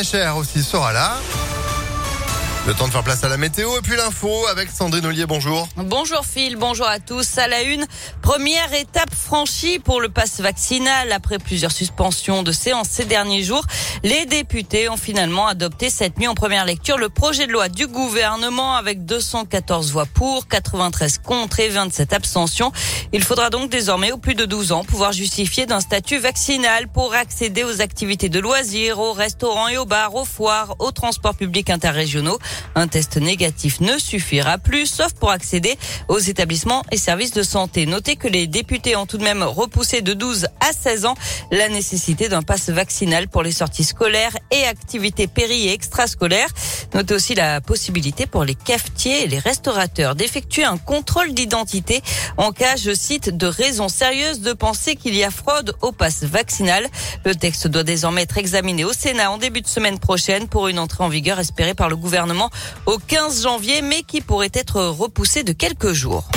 [0.00, 1.18] Benacher aussi sera là.
[2.66, 5.66] Le temps de faire place à la météo et puis l'info avec Sandrine Ollier, bonjour.
[5.76, 7.38] Bonjour Phil, bonjour à tous.
[7.38, 7.86] À la une,
[8.20, 11.10] première étape franchie pour le pass vaccinal.
[11.10, 13.64] Après plusieurs suspensions de séance ces derniers jours,
[14.02, 17.86] les députés ont finalement adopté cette nuit en première lecture le projet de loi du
[17.86, 22.72] gouvernement avec 214 voix pour, 93 contre et 27 abstentions.
[23.14, 27.14] Il faudra donc désormais aux plus de 12 ans pouvoir justifier d'un statut vaccinal pour
[27.14, 31.70] accéder aux activités de loisirs, aux restaurants et aux bars, aux foires, aux transports publics
[31.70, 32.38] interrégionaux.
[32.74, 37.86] Un test négatif ne suffira plus, sauf pour accéder aux établissements et services de santé.
[37.86, 41.14] Notez que les députés ont tout de même repoussé de 12 à 16 ans
[41.50, 46.48] la nécessité d'un pass vaccinal pour les sorties scolaires et activités péri et extrascolaires.
[46.94, 52.02] Notez aussi la possibilité pour les cafetiers et les restaurateurs d'effectuer un contrôle d'identité
[52.36, 56.24] en cas, je cite, de raisons sérieuses de penser qu'il y a fraude au pass
[56.24, 56.86] vaccinal.
[57.24, 60.78] Le texte doit désormais être examiné au Sénat en début de semaine prochaine pour une
[60.78, 62.50] entrée en vigueur espérée par le gouvernement
[62.86, 66.28] au 15 janvier, mais qui pourrait être repoussé de quelques jours.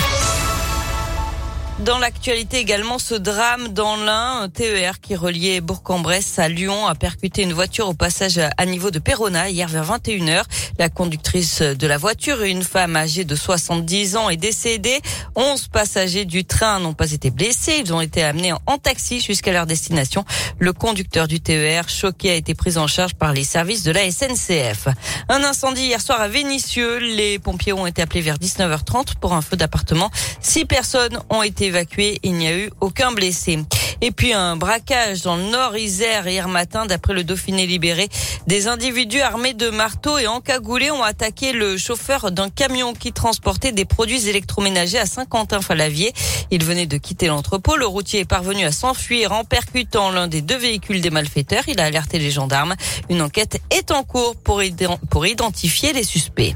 [1.80, 6.94] Dans l'actualité également, ce drame dans l'Ain, un TER qui reliait Bourg-en-Bresse à Lyon a
[6.94, 10.44] percuté une voiture au passage à niveau de Perona hier vers 21h.
[10.78, 15.02] La conductrice de la voiture, une femme âgée de 70 ans, est décédée.
[15.36, 17.82] 11 passagers du train n'ont pas été blessés.
[17.84, 20.26] Ils ont été amenés en taxi jusqu'à leur destination.
[20.60, 24.10] Le conducteur du TER, choqué, a été pris en charge par les services de la
[24.10, 24.90] SNCF.
[25.28, 27.00] Un incendie hier soir à Vénissieux.
[27.00, 30.12] Les pompiers ont été appelés vers 19h30 pour un feu d'appartement.
[30.40, 32.19] Six personnes ont été évacué.
[32.23, 33.59] Il n'y a eu aucun blessé.
[34.02, 38.09] Et puis un braquage dans le nord Isère hier matin, d'après le Dauphiné libéré.
[38.47, 43.72] Des individus armés de marteaux et encagoulés ont attaqué le chauffeur d'un camion qui transportait
[43.72, 46.14] des produits électroménagers à Saint-Quentin-Falavier.
[46.52, 47.78] Il venait de quitter l'entrepôt.
[47.78, 51.64] Le routier est parvenu à s'enfuir en percutant l'un des deux véhicules des malfaiteurs.
[51.67, 52.75] Il a alerté les gendarmes.
[53.09, 56.56] Une enquête est en cours pour identifier les suspects.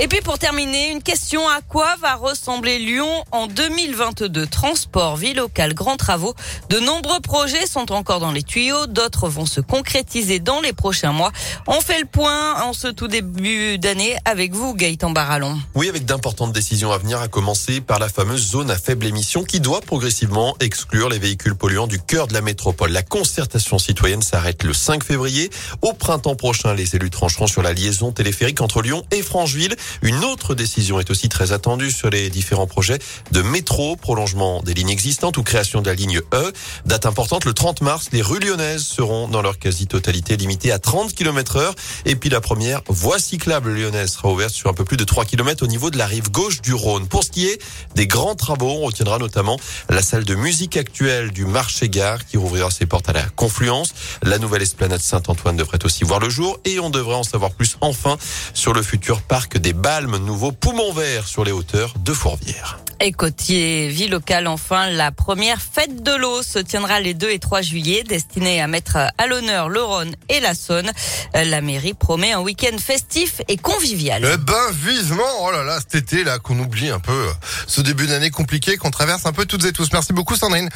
[0.00, 5.34] Et puis pour terminer, une question à quoi va ressembler Lyon en 2022 Transport, vie
[5.34, 6.36] locale, grands travaux.
[6.68, 11.10] De nombreux projets sont encore dans les tuyaux, d'autres vont se concrétiser dans les prochains
[11.10, 11.32] mois.
[11.66, 15.58] On fait le point en ce tout début d'année avec vous, Gaëtan Barallon.
[15.74, 19.42] Oui, avec d'importantes décisions à venir, à commencer par la fameuse zone à faible émission
[19.42, 22.92] qui doit progressivement exclure les véhicules polluants du cœur de la métropole.
[22.92, 25.50] La concertation citoyenne s'arrête le 5 février.
[25.82, 29.74] Au printemps prochain, les élus trancheront sur la liaison téléphérique entre Lyon et Francheville.
[30.02, 32.98] Une autre décision est aussi très attendue sur les différents projets
[33.32, 36.52] de métro, prolongement des lignes existantes ou création de la ligne E.
[36.86, 41.14] Date importante, le 30 mars, les rues lyonnaises seront dans leur quasi-totalité limitées à 30
[41.14, 41.74] km heure.
[42.04, 45.24] Et puis la première voie cyclable lyonnaise sera ouverte sur un peu plus de 3
[45.24, 47.06] km au niveau de la rive gauche du Rhône.
[47.08, 47.60] Pour ce qui est
[47.94, 52.36] des grands travaux, on retiendra notamment la salle de musique actuelle du marché gare qui
[52.36, 53.94] rouvrira ses portes à la confluence.
[54.22, 57.76] La nouvelle esplanade Saint-Antoine devrait aussi voir le jour et on devrait en savoir plus
[57.80, 58.16] enfin
[58.54, 62.80] sur le futur parc des Balmes, nouveau poumon vert sur les hauteurs de Fourvière.
[63.00, 67.38] Et côté vie locale, enfin, la première fête de l'eau se tiendra les 2 et
[67.38, 70.90] 3 juillet, destinée à mettre à l'honneur le Rhône et la Saône.
[71.32, 74.28] La mairie promet un week-end festif et convivial.
[74.28, 77.28] Eh ben, vivement, oh là là, cet été, là, qu'on oublie un peu
[77.68, 79.90] ce début d'année compliqué, qu'on traverse un peu toutes et tous.
[79.92, 80.68] Merci beaucoup, Sandrine.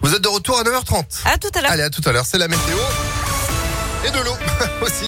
[0.00, 1.04] Vous êtes de retour à 9h30.
[1.26, 1.70] À tout à l'heure.
[1.70, 2.24] Allez, à tout à l'heure.
[2.24, 2.78] C'est la météo.
[4.06, 4.36] Et de l'eau
[4.80, 5.04] aussi.